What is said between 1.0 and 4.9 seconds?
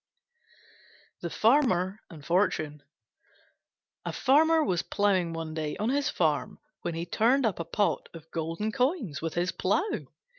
THE FARMER AND FORTUNE A Farmer was